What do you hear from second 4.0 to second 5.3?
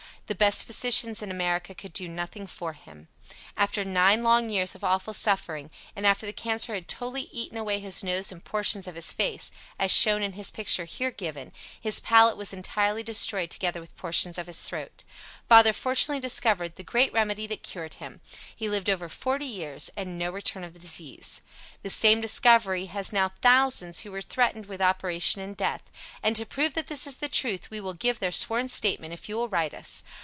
long years of awful